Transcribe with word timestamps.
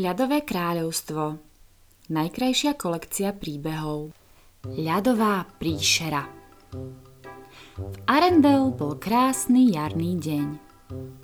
Ľadové 0.00 0.48
kráľovstvo 0.48 1.36
Najkrajšia 2.08 2.72
kolekcia 2.80 3.36
príbehov 3.36 4.16
Ľadová 4.64 5.44
príšera 5.60 6.24
V 7.76 7.96
Arendel 8.08 8.72
bol 8.72 8.96
krásny 8.96 9.76
jarný 9.76 10.16
deň. 10.16 10.46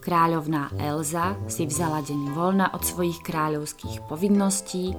Kráľovná 0.05 0.77
Elza 0.77 1.41
si 1.49 1.65
vzala 1.65 2.05
deň 2.05 2.37
voľna 2.37 2.69
od 2.77 2.85
svojich 2.85 3.25
kráľovských 3.25 4.05
povinností 4.13 4.93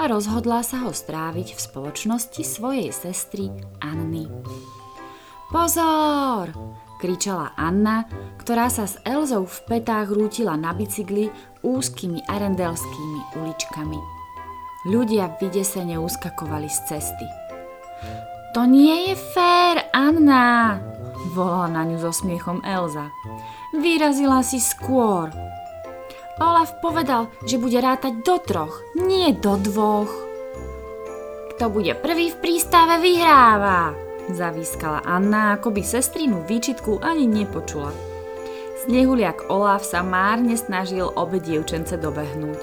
a 0.00 0.08
rozhodla 0.08 0.64
sa 0.64 0.88
ho 0.88 0.96
stráviť 0.96 1.52
v 1.52 1.60
spoločnosti 1.60 2.40
svojej 2.40 2.88
sestry 2.96 3.52
Anny. 3.84 4.24
Pozor! 5.52 6.48
kričala 7.02 7.50
Anna, 7.58 8.06
ktorá 8.38 8.70
sa 8.70 8.86
s 8.86 8.94
Elzou 9.02 9.42
v 9.42 9.58
petách 9.66 10.14
rútila 10.14 10.54
na 10.54 10.70
bicykli 10.70 11.34
úzkými 11.62 12.26
arendelskými 12.26 13.38
uličkami. 13.38 14.00
Ľudia 14.86 15.38
vydesene 15.38 15.98
uskakovali 15.98 16.66
z 16.66 16.78
cesty. 16.90 17.26
To 18.52 18.68
nie 18.68 19.08
je 19.08 19.14
fér, 19.14 19.88
Anna, 19.96 20.76
volala 21.32 21.70
na 21.70 21.82
ňu 21.88 22.02
so 22.02 22.12
smiechom 22.12 22.60
Elza. 22.66 23.08
Vyrazila 23.72 24.44
si 24.44 24.60
skôr. 24.60 25.32
Olaf 26.42 26.76
povedal, 26.82 27.32
že 27.46 27.56
bude 27.56 27.78
rátať 27.78 28.20
do 28.26 28.36
troch, 28.42 28.82
nie 28.98 29.32
do 29.32 29.56
dvoch. 29.56 30.10
Kto 31.56 31.70
bude 31.70 31.94
prvý 31.96 32.34
v 32.34 32.40
prístave, 32.42 32.98
vyhráva, 32.98 33.94
Zavískala 34.30 35.02
Anna, 35.02 35.58
ako 35.58 35.74
by 35.74 35.82
sestrinu 35.82 36.46
výčitku 36.46 37.02
ani 37.02 37.26
nepočula. 37.26 38.11
Snehuliak 38.82 39.46
Olaf 39.46 39.86
sa 39.86 40.02
márne 40.02 40.58
snažil 40.58 41.06
obe 41.14 41.38
dievčence 41.38 41.94
dobehnúť. 41.94 42.58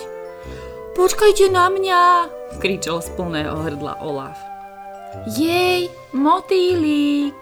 Počkajte 1.00 1.48
na 1.48 1.72
mňa, 1.72 2.02
kričal 2.60 3.00
z 3.00 3.08
plného 3.16 3.56
hrdla 3.56 4.04
Olaf. 4.04 4.36
Jej, 5.32 5.88
motýlík! 6.12 7.40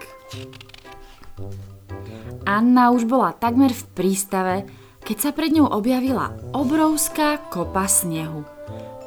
Anna 2.46 2.94
už 2.94 3.10
bola 3.10 3.34
takmer 3.34 3.74
v 3.74 3.84
prístave, 3.98 4.62
keď 5.02 5.16
sa 5.18 5.30
pred 5.34 5.50
ňou 5.50 5.66
objavila 5.74 6.38
obrovská 6.54 7.50
kopa 7.50 7.90
snehu. 7.90 8.46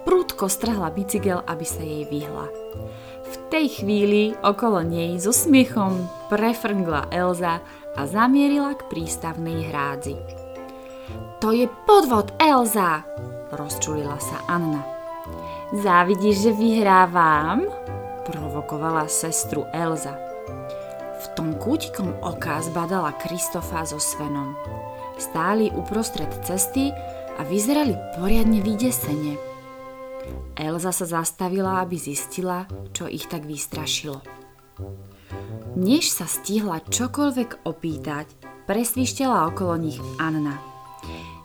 Prúdko 0.04 0.52
strhla 0.52 0.92
bicykel, 0.92 1.48
aby 1.48 1.64
sa 1.64 1.80
jej 1.80 2.04
vyhla 2.12 2.52
tej 3.52 3.84
chvíli 3.84 4.32
okolo 4.40 4.80
nej 4.80 5.20
so 5.20 5.36
smiechom 5.36 6.08
prefrngla 6.32 7.12
Elza 7.12 7.60
a 7.96 8.08
zamierila 8.08 8.76
k 8.78 8.88
prístavnej 8.88 9.68
hrádzi. 9.68 10.16
To 11.42 11.52
je 11.52 11.68
podvod, 11.90 12.32
Elza! 12.40 13.04
rozčulila 13.52 14.16
sa 14.22 14.40
Anna. 14.48 14.84
Závidíš, 15.76 16.48
že 16.48 16.52
vyhrávam? 16.56 17.68
provokovala 18.22 19.10
sestru 19.10 19.66
Elza. 19.74 20.16
V 21.22 21.26
tom 21.36 21.58
kútikom 21.58 22.16
oka 22.22 22.62
zbadala 22.64 23.14
Kristofa 23.18 23.84
so 23.84 24.00
Svenom. 24.00 24.56
Stáli 25.18 25.70
uprostred 25.74 26.32
cesty 26.46 26.90
a 27.38 27.42
vyzerali 27.46 27.94
poriadne 28.18 28.62
vydesene. 28.62 29.38
Elza 30.58 30.94
sa 30.94 31.06
zastavila, 31.06 31.82
aby 31.82 31.98
zistila, 31.98 32.70
čo 32.94 33.10
ich 33.10 33.26
tak 33.26 33.46
vystrašilo. 33.46 34.22
Než 35.78 36.12
sa 36.12 36.28
stihla 36.28 36.84
čokoľvek 36.84 37.64
opýtať, 37.64 38.28
presvištela 38.68 39.48
okolo 39.52 39.80
nich 39.80 40.00
Anna. 40.20 40.60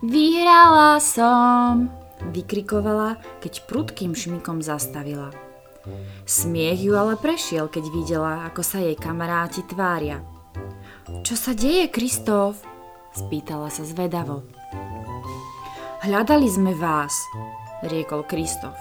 Vyhrala 0.04 1.00
som, 1.00 1.88
vykrikovala, 2.34 3.16
keď 3.40 3.64
prudkým 3.64 4.12
šmikom 4.12 4.60
zastavila. 4.60 5.32
Smiech 6.26 6.82
ju 6.82 6.98
ale 6.98 7.14
prešiel, 7.14 7.70
keď 7.70 7.84
videla, 7.94 8.32
ako 8.50 8.60
sa 8.66 8.82
jej 8.82 8.98
kamaráti 8.98 9.62
tvária. 9.64 10.18
Čo 11.22 11.34
sa 11.38 11.54
deje, 11.54 11.86
Kristof? 11.86 12.58
spýtala 13.16 13.72
sa 13.72 13.86
zvedavo. 13.86 14.44
Hľadali 16.04 16.46
sme 16.50 16.76
vás, 16.76 17.16
riekol 17.86 18.26
Kristof. 18.28 18.76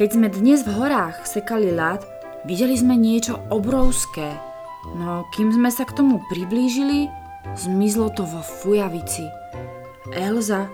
Keď 0.00 0.08
sme 0.08 0.32
dnes 0.32 0.64
v 0.64 0.72
horách 0.72 1.28
sekali 1.28 1.68
ľad, 1.68 2.00
videli 2.46 2.78
sme 2.78 2.94
niečo 2.94 3.42
obrovské. 3.50 4.38
No 4.94 5.26
kým 5.34 5.50
sme 5.50 5.68
sa 5.74 5.82
k 5.82 5.98
tomu 5.98 6.22
priblížili, 6.30 7.10
zmizlo 7.58 8.14
to 8.14 8.22
vo 8.22 8.40
fujavici. 8.40 9.26
Elza, 10.14 10.70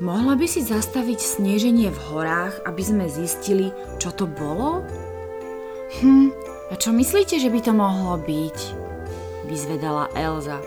mohla 0.00 0.32
by 0.34 0.48
si 0.48 0.64
zastaviť 0.64 1.20
sneženie 1.20 1.92
v 1.92 2.02
horách, 2.08 2.64
aby 2.64 2.82
sme 2.82 3.04
zistili, 3.12 3.68
čo 4.00 4.16
to 4.16 4.24
bolo? 4.24 4.80
Hm, 6.00 6.32
a 6.72 6.74
čo 6.80 6.96
myslíte, 6.96 7.36
že 7.36 7.52
by 7.52 7.60
to 7.60 7.72
mohlo 7.76 8.16
byť? 8.16 8.58
Vyzvedala 9.44 10.08
Elza. 10.16 10.58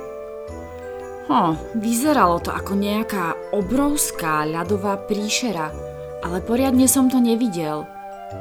Ho, 1.27 1.59
vyzeralo 1.75 2.39
to 2.39 2.55
ako 2.55 2.77
nejaká 2.77 3.35
obrovská 3.51 4.47
ľadová 4.47 4.95
príšera, 5.09 5.73
ale 6.23 6.39
poriadne 6.39 6.87
som 6.87 7.11
to 7.11 7.19
nevidel. 7.19 7.83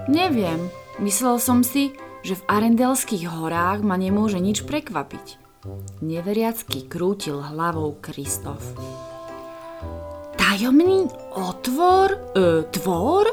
Neviem, 0.06 0.70
myslel 1.00 1.36
som 1.40 1.60
si, 1.60 1.96
že 2.26 2.38
v 2.38 2.46
Arendelských 2.50 3.30
horách 3.30 3.86
ma 3.86 3.94
nemôže 3.94 4.42
nič 4.42 4.66
prekvapiť. 4.66 5.38
Neveriacky 6.02 6.86
krútil 6.86 7.42
hlavou 7.42 7.98
Kristof. 7.98 8.62
Tajomný 10.38 11.10
otvor? 11.34 12.08
E, 12.34 12.64
tvor? 12.70 13.24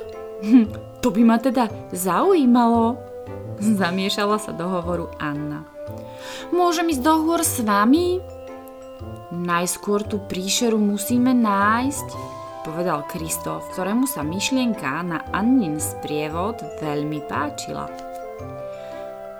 Hm, 0.42 0.68
to 1.02 1.08
by 1.14 1.22
ma 1.24 1.38
teda 1.38 1.70
zaujímalo. 1.94 2.98
Zamiešala 3.62 4.42
sa 4.42 4.52
do 4.52 4.66
hovoru 4.66 5.14
Anna. 5.22 5.64
Môžem 6.50 6.90
ísť 6.90 7.04
do 7.06 7.14
hôr 7.22 7.42
s 7.46 7.62
vami? 7.62 8.20
Najskôr 9.34 10.06
tú 10.06 10.22
príšeru 10.26 10.78
musíme 10.78 11.34
nájsť, 11.34 12.08
povedal 12.64 13.04
Kristof, 13.06 13.68
ktorému 13.76 14.08
sa 14.08 14.24
myšlienka 14.24 15.04
na 15.04 15.22
Annin 15.36 15.78
sprievod 15.78 16.64
veľmi 16.80 17.20
páčila. 17.28 17.92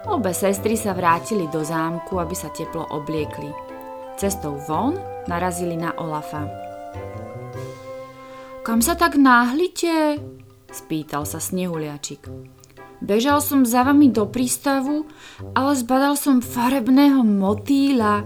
Obe 0.04 0.36
sestry 0.36 0.76
sa 0.76 0.92
vrátili 0.92 1.48
do 1.48 1.64
zámku, 1.64 2.20
aby 2.20 2.36
sa 2.36 2.52
teplo 2.52 2.84
obliekli. 2.92 3.50
Cestou 4.20 4.60
von 4.68 5.00
narazili 5.32 5.80
na 5.80 5.96
Olafa. 5.96 6.44
Kam 8.68 8.84
sa 8.84 9.00
tak 9.00 9.16
náhlite? 9.16 10.20
spýtal 10.74 11.24
sa 11.24 11.40
Snehuliačik. 11.40 12.28
Bežal 13.04 13.44
som 13.44 13.68
za 13.68 13.84
vami 13.84 14.12
do 14.12 14.28
prístavu, 14.28 15.08
ale 15.56 15.72
zbadal 15.76 16.16
som 16.16 16.40
farebného 16.40 17.24
motýla. 17.24 18.24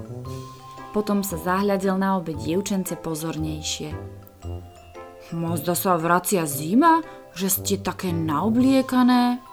Potom 0.93 1.21
sa 1.21 1.37
zahľadil 1.37 1.97
na 1.97 2.17
obe 2.17 2.33
dievčence 2.37 2.93
pozornejšie. 2.97 4.16
Mozda 5.35 5.75
sa 5.75 5.99
vracia 5.99 6.47
zima, 6.47 7.03
že 7.35 7.51
ste 7.51 7.75
také 7.83 8.15
naobliekané? 8.15 9.43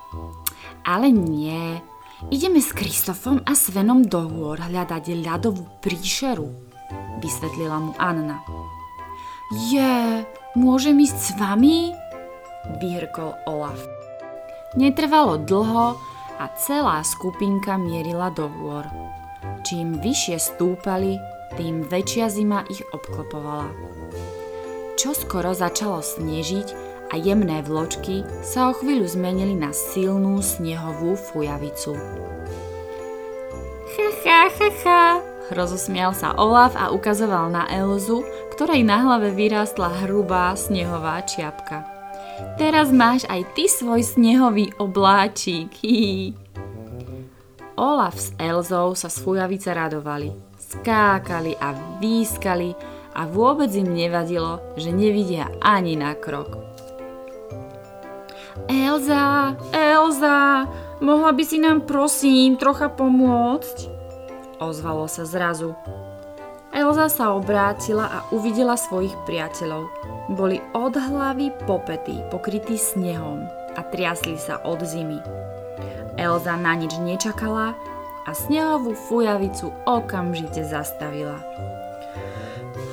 Ale 0.87 1.11
nie. 1.11 1.83
Ideme 2.31 2.63
s 2.63 2.71
Kristofom 2.71 3.43
a 3.43 3.59
Svenom 3.59 4.07
do 4.07 4.23
hôr 4.23 4.63
hľadať 4.63 5.19
ľadovú 5.19 5.67
príšeru, 5.83 6.47
vysvetlila 7.19 7.91
mu 7.91 7.93
Anna. 7.99 8.39
Je, 9.71 10.23
môžem 10.55 10.95
ísť 11.03 11.19
s 11.19 11.31
vami? 11.35 11.91
Vyhrkol 12.79 13.35
Olaf. 13.51 13.83
Netrvalo 14.79 15.43
dlho 15.43 15.99
a 16.39 16.45
celá 16.55 17.03
skupinka 17.03 17.75
mierila 17.77 18.31
do 18.31 18.47
hôr. 18.47 18.87
Čím 19.67 19.99
vyššie 19.99 20.39
stúpali, 20.39 21.19
tým 21.59 21.83
väčšia 21.83 22.31
zima 22.31 22.63
ich 22.71 22.81
obklopovala. 22.95 23.69
Čo 25.05 25.13
skoro 25.13 25.53
začalo 25.53 26.01
snežiť 26.01 26.73
a 27.13 27.21
jemné 27.21 27.61
vločky 27.61 28.25
sa 28.41 28.73
o 28.73 28.81
chvíľu 28.81 29.05
zmenili 29.05 29.53
na 29.53 29.69
silnú 29.69 30.41
snehovú 30.41 31.13
fujavicu. 31.13 31.93
Ha, 33.85 34.09
ha, 34.25 34.41
ha, 34.49 34.69
ha, 34.73 35.05
rozosmial 35.53 36.17
sa 36.17 36.33
Olaf 36.41 36.73
a 36.73 36.89
ukazoval 36.89 37.53
na 37.53 37.69
Elzu, 37.69 38.25
ktorej 38.57 38.81
na 38.81 39.05
hlave 39.05 39.37
vyrástla 39.37 40.09
hrubá 40.09 40.57
snehová 40.57 41.21
čiapka. 41.21 41.85
Teraz 42.57 42.89
máš 42.89 43.29
aj 43.29 43.45
ty 43.53 43.69
svoj 43.69 44.01
snehový 44.01 44.73
obláčik. 44.81 45.69
Hihi. 45.85 46.33
Olaf 47.77 48.17
s 48.17 48.33
Elzou 48.41 48.97
sa 48.97 49.13
z 49.13 49.21
fujavice 49.21 49.69
radovali. 49.69 50.33
Skákali 50.57 51.61
a 51.61 52.01
výskali 52.01 52.94
a 53.15 53.31
vôbec 53.31 53.71
im 53.79 53.95
nevadilo, 53.95 54.59
že 54.75 54.91
nevidia 54.91 55.49
ani 55.63 55.95
na 55.95 56.19
krok. 56.19 56.59
Elza, 58.67 59.55
Elza, 59.71 60.67
mohla 60.99 61.31
by 61.35 61.45
si 61.47 61.59
nám 61.63 61.87
prosím 61.87 62.59
trocha 62.59 62.91
pomôcť? 62.91 63.91
Ozvalo 64.63 65.07
sa 65.11 65.27
zrazu. 65.27 65.75
Elza 66.75 67.07
sa 67.07 67.31
obrátila 67.35 68.11
a 68.11 68.19
uvidela 68.35 68.75
svojich 68.75 69.15
priateľov. 69.31 69.87
boli 70.35 70.59
od 70.73 70.97
hlavy 70.97 71.53
popety 71.69 72.17
pokrytí 72.33 72.81
snehom 72.81 73.45
a 73.77 73.81
triasli 73.85 74.41
sa 74.41 74.59
od 74.65 74.81
zimy. 74.81 75.21
Elza 76.17 76.57
na 76.57 76.73
nič 76.75 76.97
nečakala 76.97 77.77
a 78.25 78.31
snehovú 78.33 78.97
fujavicu 78.97 79.71
okamžite 79.85 80.65
zastavila. 80.65 81.37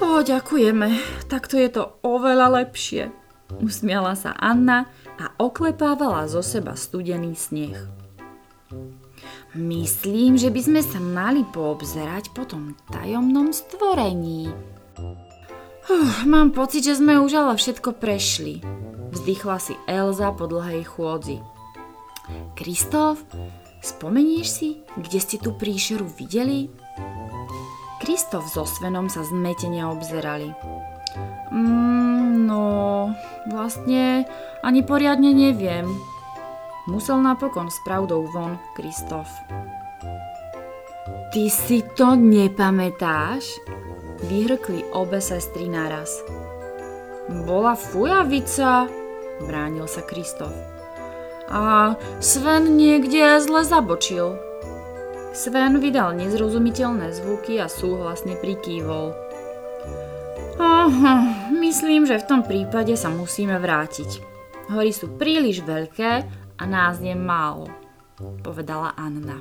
O, 0.02 0.26
ďakujeme, 0.26 0.98
takto 1.30 1.62
je 1.62 1.70
to 1.70 2.02
oveľa 2.02 2.66
lepšie. 2.66 3.14
Usmiala 3.62 4.18
sa 4.18 4.34
Anna 4.34 4.90
a 5.22 5.30
oklepávala 5.38 6.26
zo 6.26 6.42
seba 6.42 6.74
studený 6.74 7.38
sneh. 7.38 7.78
Myslím, 9.54 10.42
že 10.42 10.50
by 10.50 10.62
sme 10.64 10.82
sa 10.82 10.98
mali 10.98 11.46
poobzerať 11.46 12.34
po 12.34 12.50
tom 12.50 12.74
tajomnom 12.90 13.54
stvorení. 13.54 14.50
Uf, 15.92 16.24
mám 16.24 16.56
pocit, 16.56 16.88
že 16.88 16.98
sme 16.98 17.20
už 17.20 17.38
ale 17.38 17.54
všetko 17.60 18.00
prešli. 18.00 18.64
Vzdychla 19.12 19.58
si 19.60 19.76
Elza 19.86 20.32
po 20.32 20.48
dlhej 20.48 20.88
chôdzi. 20.88 21.44
Kristof, 22.56 23.20
spomenieš 23.84 24.48
si, 24.48 24.70
kde 24.96 25.20
ste 25.20 25.38
tú 25.38 25.54
príšeru 25.60 26.08
videli? 26.16 26.72
Kristof 28.02 28.50
so 28.50 28.66
Svenom 28.66 29.14
sa 29.14 29.22
zmetene 29.22 29.86
obzerali. 29.86 30.50
Mm, 31.54 32.50
no, 32.50 32.66
vlastne 33.46 34.26
ani 34.66 34.82
poriadne 34.82 35.30
neviem. 35.30 35.86
Musel 36.90 37.22
napokon 37.22 37.70
s 37.70 37.78
pravdou 37.86 38.26
von 38.26 38.58
Kristof. 38.74 39.30
Ty 41.30 41.46
si 41.48 41.86
to 41.94 42.18
nepamätáš? 42.18 43.46
Vyhrkli 44.26 44.82
obe 44.98 45.22
sestry 45.22 45.70
naraz. 45.70 46.10
Bola 47.46 47.78
fujavica, 47.78 48.90
bránil 49.46 49.86
sa 49.86 50.02
Kristof. 50.02 50.52
A 51.54 51.94
Sven 52.18 52.82
niekde 52.82 53.38
zle 53.46 53.62
zabočil. 53.62 54.51
Sven 55.32 55.80
vydal 55.80 56.12
nezrozumiteľné 56.20 57.16
zvuky 57.16 57.56
a 57.64 57.72
súhlasne 57.72 58.36
prikývol. 58.36 59.16
Aha, 60.60 61.48
myslím, 61.56 62.04
že 62.04 62.20
v 62.20 62.28
tom 62.28 62.42
prípade 62.44 62.94
sa 63.00 63.08
musíme 63.08 63.56
vrátiť. 63.56 64.20
Hory 64.68 64.92
sú 64.92 65.16
príliš 65.16 65.64
veľké 65.64 66.12
a 66.60 66.64
nás 66.68 67.00
je 67.00 67.16
málo, 67.16 67.72
povedala 68.44 68.92
Anna. 69.00 69.40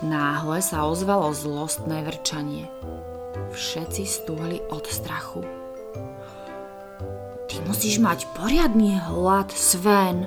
Náhle 0.00 0.58
sa 0.64 0.88
ozvalo 0.88 1.30
zlostné 1.36 2.02
vrčanie. 2.08 2.72
Všetci 3.52 4.02
stúhli 4.08 4.64
od 4.72 4.88
strachu. 4.88 5.44
Ty 7.48 7.56
musíš 7.68 8.00
mať 8.00 8.28
poriadný 8.32 8.96
hlad, 8.96 9.52
Sven, 9.52 10.24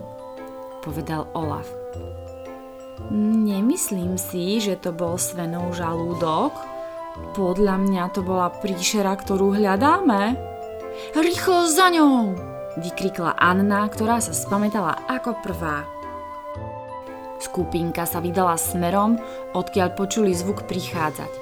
povedal 0.86 1.26
Olaf. 1.34 1.70
Nemyslím 3.12 4.20
si, 4.20 4.60
že 4.60 4.80
to 4.80 4.92
bol 4.92 5.16
Svenov 5.16 5.76
žalúdok, 5.76 6.54
podľa 7.36 7.76
mňa 7.80 8.04
to 8.16 8.24
bola 8.24 8.52
príšera, 8.52 9.16
ktorú 9.16 9.56
hľadáme. 9.56 10.36
Rýchlo 11.16 11.68
za 11.68 11.92
ňou! 11.92 12.36
Vykrikla 12.80 13.36
Anna, 13.36 13.88
ktorá 13.92 14.24
sa 14.24 14.32
spametala 14.32 14.96
ako 15.12 15.44
prvá. 15.44 15.84
Skupinka 17.42 18.08
sa 18.08 18.24
vydala 18.24 18.56
smerom, 18.56 19.20
odkiaľ 19.52 19.98
počuli 19.98 20.32
zvuk 20.32 20.64
prichádzať. 20.70 21.34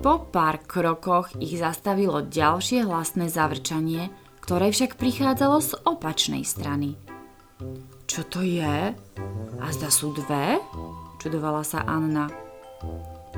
Po 0.00 0.26
pár 0.26 0.64
krokoch 0.64 1.34
ich 1.38 1.60
zastavilo 1.60 2.24
ďalšie 2.24 2.86
hlasné 2.86 3.30
zavrčanie, 3.30 4.10
ktoré 4.42 4.74
však 4.74 4.98
prichádzalo 4.98 5.56
z 5.60 5.70
opačnej 5.86 6.42
strany. 6.42 6.98
Čo 8.10 8.26
to 8.26 8.42
je? 8.42 8.90
A 9.62 9.66
zda 9.70 9.86
sú 9.86 10.10
dve? 10.10 10.58
Čudovala 11.22 11.62
sa 11.62 11.86
Anna. 11.86 12.26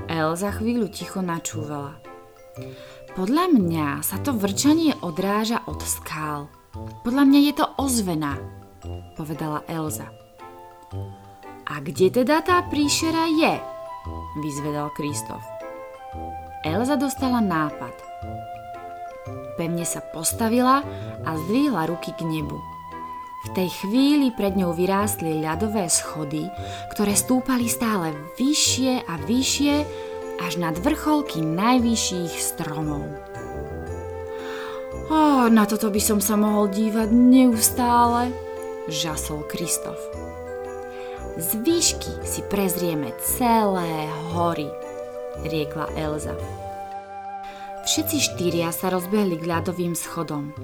Elza 0.08 0.48
chvíľu 0.48 0.88
ticho 0.88 1.20
načúvala. 1.20 2.00
Podľa 3.12 3.52
mňa 3.52 4.00
sa 4.00 4.16
to 4.24 4.32
vrčanie 4.32 4.96
odráža 5.04 5.60
od 5.68 5.76
skál. 5.84 6.48
Podľa 7.04 7.20
mňa 7.28 7.40
je 7.44 7.52
to 7.52 7.66
ozvena, 7.76 8.40
povedala 9.12 9.60
Elza. 9.68 10.08
A 11.68 11.74
kde 11.84 12.24
teda 12.24 12.40
tá 12.40 12.64
príšera 12.64 13.28
je? 13.28 13.60
vyzvedal 14.40 14.88
Kristof. 14.96 15.44
Elza 16.64 16.96
dostala 16.96 17.44
nápad. 17.44 17.92
Pevne 19.60 19.84
sa 19.84 20.00
postavila 20.00 20.80
a 21.28 21.30
zdvihla 21.44 21.92
ruky 21.92 22.16
k 22.16 22.24
nebu. 22.24 22.71
V 23.42 23.48
tej 23.58 23.68
chvíli 23.82 24.30
pred 24.30 24.54
ňou 24.54 24.70
vyrástli 24.70 25.42
ľadové 25.42 25.90
schody, 25.90 26.46
ktoré 26.94 27.18
stúpali 27.18 27.66
stále 27.66 28.14
vyššie 28.38 29.02
a 29.02 29.18
vyššie 29.18 29.74
až 30.38 30.52
nad 30.62 30.78
vrcholky 30.78 31.42
najvyšších 31.42 32.34
stromov. 32.38 33.02
Oh, 35.10 35.50
na 35.50 35.66
toto 35.66 35.90
by 35.90 35.98
som 35.98 36.22
sa 36.22 36.38
mohol 36.38 36.70
dívať 36.70 37.10
neustále, 37.10 38.30
žasol 38.86 39.42
Kristof. 39.50 39.98
Z 41.34 41.58
výšky 41.66 42.22
si 42.22 42.46
prezrieme 42.46 43.10
celé 43.24 44.06
hory, 44.30 44.70
riekla 45.42 45.90
Elza. 45.98 46.38
Všetci 47.82 48.16
štyria 48.22 48.70
sa 48.70 48.94
rozbehli 48.94 49.34
k 49.42 49.50
ľadovým 49.50 49.98
schodom. 49.98 50.54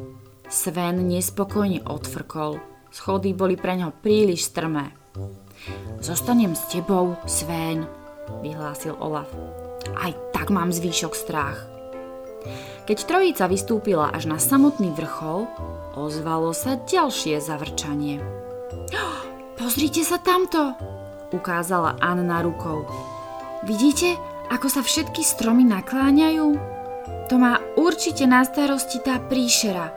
Sven 0.48 1.12
nespokojne 1.12 1.84
odfrkol. 1.84 2.56
Schody 2.88 3.36
boli 3.36 3.60
pre 3.60 3.76
ňo 3.76 3.92
príliš 3.92 4.48
strmé. 4.48 4.96
Zostanem 6.00 6.56
s 6.56 6.72
tebou, 6.72 7.20
Sven, 7.28 7.84
vyhlásil 8.40 8.96
Olaf. 8.96 9.28
Aj 9.92 10.12
tak 10.32 10.48
mám 10.48 10.72
zvýšok 10.72 11.12
strach. 11.12 11.60
Keď 12.88 12.98
trojica 13.04 13.44
vystúpila 13.44 14.08
až 14.08 14.24
na 14.24 14.40
samotný 14.40 14.96
vrchol, 14.96 15.44
ozvalo 15.92 16.56
sa 16.56 16.80
ďalšie 16.80 17.36
zavrčanie. 17.44 18.16
Pozrite 19.60 20.00
sa 20.00 20.16
tamto, 20.16 20.72
ukázala 21.28 22.00
Anna 22.00 22.40
rukou. 22.40 22.88
Vidíte, 23.68 24.16
ako 24.48 24.72
sa 24.72 24.80
všetky 24.80 25.20
stromy 25.20 25.68
nakláňajú? 25.68 26.56
To 27.28 27.34
má 27.36 27.60
určite 27.76 28.24
na 28.24 28.40
starosti 28.48 29.04
tá 29.04 29.20
príšera, 29.20 29.92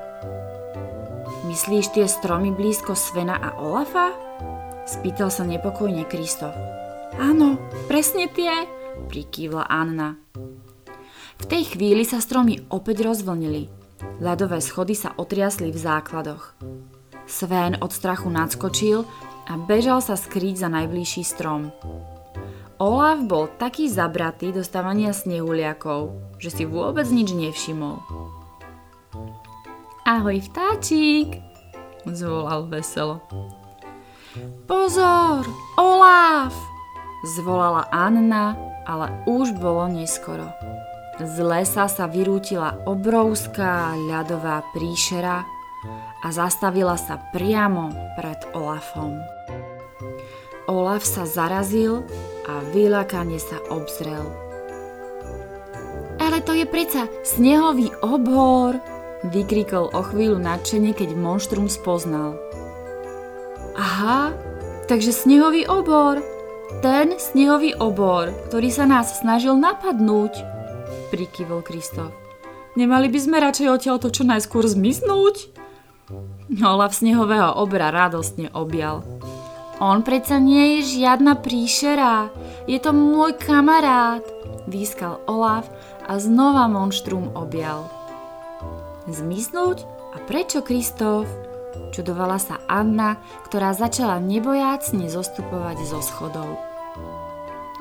Myslíš 1.51 1.91
tie 1.91 2.07
stromy 2.07 2.55
blízko 2.55 2.95
Svena 2.95 3.35
a 3.35 3.59
Olafa? 3.59 4.15
Spýtal 4.87 5.27
sa 5.27 5.43
nepokojne 5.43 6.07
Kristof. 6.07 6.55
Áno, 7.19 7.59
presne 7.91 8.31
tie, 8.31 8.63
prikývla 9.11 9.67
Anna. 9.67 10.15
V 11.35 11.45
tej 11.51 11.75
chvíli 11.75 12.07
sa 12.07 12.23
stromy 12.23 12.63
opäť 12.71 13.03
rozvlnili. 13.03 13.67
Ľadové 14.23 14.63
schody 14.63 14.95
sa 14.95 15.11
otriasli 15.11 15.75
v 15.75 15.79
základoch. 15.91 16.55
Sven 17.27 17.75
od 17.83 17.91
strachu 17.91 18.31
nadskočil 18.31 19.03
a 19.51 19.59
bežal 19.59 19.99
sa 19.99 20.15
skrýť 20.15 20.55
za 20.55 20.71
najbližší 20.71 21.27
strom. 21.27 21.75
Olaf 22.79 23.27
bol 23.27 23.51
taký 23.59 23.91
zabratý 23.91 24.55
do 24.55 24.63
stavania 24.63 25.11
snehuliakov, 25.11 26.15
že 26.39 26.47
si 26.47 26.63
vôbec 26.63 27.11
nič 27.11 27.35
nevšimol. 27.35 27.99
Ahoj 30.11 30.43
vtáčik, 30.43 31.39
zvolal 32.03 32.67
veselo. 32.67 33.23
Pozor, 34.67 35.47
Olaf, 35.79 36.51
zvolala 37.23 37.87
Anna, 37.95 38.59
ale 38.83 39.23
už 39.23 39.55
bolo 39.55 39.87
neskoro. 39.87 40.51
Z 41.15 41.39
lesa 41.39 41.87
sa 41.87 42.11
vyrútila 42.11 42.83
obrovská 42.83 43.95
ľadová 43.95 44.67
príšera 44.75 45.47
a 46.19 46.27
zastavila 46.27 46.99
sa 46.99 47.15
priamo 47.31 47.95
pred 48.19 48.51
Olafom. 48.51 49.15
Olaf 50.67 51.07
sa 51.07 51.23
zarazil 51.23 52.03
a 52.51 52.59
vylakane 52.75 53.39
sa 53.39 53.63
obzrel. 53.71 54.27
Ale 56.19 56.43
to 56.43 56.51
je 56.51 56.67
preca 56.67 57.07
snehový 57.23 57.95
obor, 58.03 58.90
Vykrikol 59.21 59.93
o 59.93 60.01
chvíľu 60.01 60.41
nadšene, 60.41 60.97
keď 60.97 61.13
monštrum 61.13 61.69
spoznal. 61.69 62.33
Aha, 63.77 64.33
takže 64.89 65.13
snehový 65.13 65.69
obor. 65.69 66.25
Ten 66.81 67.19
snehový 67.21 67.77
obor, 67.77 68.33
ktorý 68.49 68.73
sa 68.73 68.89
nás 68.89 69.21
snažil 69.21 69.59
napadnúť, 69.59 70.41
prikyvol 71.13 71.61
Kristof. 71.61 72.09
Nemali 72.79 73.11
by 73.11 73.19
sme 73.19 73.37
radšej 73.43 73.67
odtiaľ 73.67 73.97
to 73.99 74.09
čo 74.09 74.23
najskôr 74.23 74.63
zmiznúť? 74.63 75.51
Olaf 76.63 76.95
snehového 76.95 77.59
obra 77.59 77.91
radostne 77.91 78.49
objal. 78.55 79.03
On 79.83 80.01
predsa 80.01 80.39
nie 80.39 80.79
je 80.79 81.01
žiadna 81.01 81.41
príšera, 81.41 82.31
je 82.65 82.79
to 82.79 82.95
môj 82.95 83.35
kamarát, 83.37 84.23
výskal 84.69 85.19
Olaf 85.27 85.67
a 86.07 86.17
znova 86.17 86.69
monštrum 86.71 87.33
objal. 87.35 88.00
Zmiznúť? 89.11 89.83
A 90.15 90.17
prečo 90.23 90.63
Kristof? 90.63 91.27
Čudovala 91.91 92.39
sa 92.39 92.63
Anna, 92.71 93.19
ktorá 93.47 93.75
začala 93.75 94.23
nebojácne 94.23 95.11
zostupovať 95.11 95.77
zo 95.83 95.99
schodov. 95.99 96.55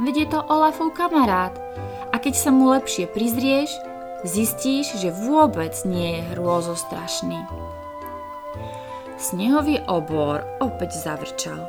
Veď 0.03 0.15
je 0.27 0.29
to 0.35 0.41
Olafov 0.51 0.91
kamarát 0.91 1.55
a 2.11 2.17
keď 2.19 2.35
sa 2.35 2.51
mu 2.51 2.75
lepšie 2.75 3.07
prizrieš, 3.07 3.71
zistíš, 4.27 4.99
že 4.99 5.15
vôbec 5.15 5.71
nie 5.87 6.19
je 6.19 6.27
hrôzostrašný. 6.35 7.47
Snehový 9.21 9.79
obor 9.87 10.43
opäť 10.59 10.99
zavrčal. 10.99 11.61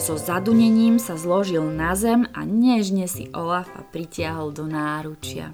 So 0.00 0.16
zadunením 0.16 0.96
sa 0.96 1.14
zložil 1.14 1.62
na 1.62 1.92
zem 1.92 2.24
a 2.32 2.42
nežne 2.42 3.04
si 3.04 3.28
Olafa 3.36 3.84
pritiahol 3.92 4.50
do 4.50 4.64
náručia. 4.64 5.52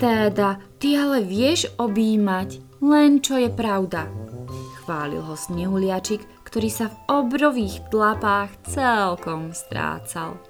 Teda, 0.00 0.60
ty 0.80 0.96
ale 0.96 1.20
vieš 1.24 1.68
objímať, 1.76 2.80
len 2.80 3.20
čo 3.20 3.36
je 3.36 3.52
pravda. 3.52 4.08
Chválil 4.82 5.20
ho 5.20 5.36
snehuliačik, 5.36 6.24
ktorý 6.48 6.68
sa 6.72 6.90
v 6.90 6.96
obrových 7.06 7.84
tlapách 7.94 8.50
celkom 8.66 9.54
strácal. 9.54 10.40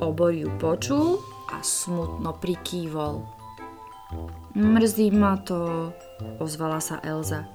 Obor 0.00 0.32
ju 0.32 0.48
počul 0.56 1.20
a 1.52 1.60
smutno 1.60 2.34
prikývol. 2.38 3.22
Mrzí 4.54 5.10
ma 5.10 5.36
to, 5.42 5.90
ozvala 6.38 6.78
sa 6.78 7.02
Elza. 7.02 7.46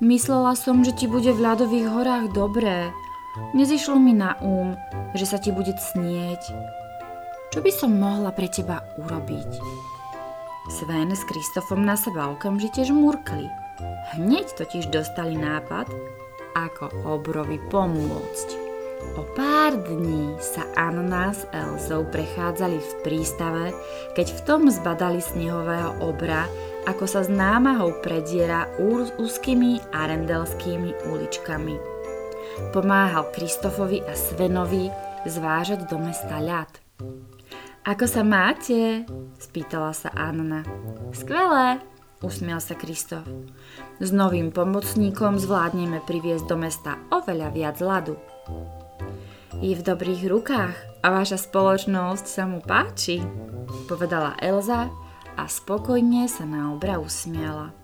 Myslela 0.00 0.56
som, 0.56 0.80
že 0.80 0.96
ti 0.96 1.04
bude 1.04 1.34
v 1.34 1.42
ľadových 1.42 1.88
horách 1.90 2.26
dobré. 2.32 2.88
Nezišlo 3.54 3.98
mi 4.00 4.16
na 4.16 4.34
úm, 4.40 4.74
že 5.14 5.28
sa 5.28 5.38
ti 5.38 5.52
bude 5.52 5.74
snieť. 5.74 6.42
Čo 7.48 7.64
by 7.64 7.72
som 7.72 7.96
mohla 7.96 8.28
pre 8.28 8.48
teba 8.52 8.84
urobiť? 9.00 9.50
Sven 10.68 11.08
s 11.08 11.24
Kristofom 11.24 11.80
na 11.80 11.96
seba 11.96 12.28
okamžite 12.28 12.84
žmurkli. 12.84 13.48
Hneď 14.16 14.52
totiž 14.52 14.92
dostali 14.92 15.32
nápad, 15.32 15.88
ako 16.52 16.92
obrovi 17.08 17.56
pomôcť. 17.72 18.48
O 19.16 19.22
pár 19.32 19.78
dní 19.78 20.36
sa 20.42 20.66
Anna 20.74 21.30
s 21.30 21.46
Elzou 21.54 22.04
prechádzali 22.10 22.82
v 22.82 22.92
prístave, 23.06 23.72
keď 24.12 24.26
v 24.34 24.40
tom 24.44 24.60
zbadali 24.68 25.22
snehového 25.22 26.02
obra 26.04 26.50
ako 26.88 27.04
sa 27.04 27.20
s 27.20 27.28
námahou 27.28 28.00
prediera 28.00 28.64
úzkými 29.20 29.92
arendelskými 29.92 31.12
uličkami. 31.12 31.76
Pomáhal 32.72 33.28
Kristofovi 33.28 34.00
a 34.08 34.16
Svenovi 34.16 34.88
zvážať 35.28 35.84
do 35.84 36.00
mesta 36.00 36.40
ľad. 36.40 36.72
Ako 37.86 38.04
sa 38.10 38.26
máte? 38.26 39.06
spýtala 39.38 39.94
sa 39.94 40.10
Anna. 40.14 40.66
Skvelé, 41.14 41.78
usmial 42.22 42.58
sa 42.58 42.74
Kristof. 42.74 43.26
S 44.02 44.10
novým 44.10 44.50
pomocníkom 44.50 45.38
zvládneme 45.38 46.02
priviesť 46.02 46.44
do 46.50 46.56
mesta 46.58 46.98
oveľa 47.14 47.48
viac 47.54 47.76
ľadu. 47.78 48.18
Je 49.58 49.74
v 49.74 49.82
dobrých 49.82 50.30
rukách 50.30 50.76
a 51.02 51.06
vaša 51.10 51.38
spoločnosť 51.38 52.26
sa 52.26 52.46
mu 52.46 52.62
páči, 52.62 53.18
povedala 53.90 54.38
Elza 54.38 54.86
a 55.38 55.44
spokojne 55.46 56.26
sa 56.26 56.46
na 56.46 56.74
obra 56.74 56.98
usmiala. 56.98 57.74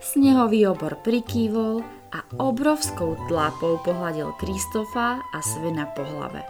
Snehový 0.00 0.66
obor 0.70 0.98
prikývol 1.02 1.82
a 2.10 2.26
obrovskou 2.42 3.14
tlapou 3.30 3.78
pohľadil 3.86 4.34
Kristofa 4.42 5.22
a 5.22 5.38
Svena 5.42 5.86
po 5.94 6.02
hlave. 6.02 6.42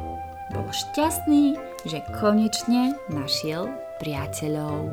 Bol 0.56 0.68
šťastný, 0.72 1.58
že 1.84 2.04
konečne 2.16 2.96
našiel 3.08 3.70
priateľov. 4.00 4.90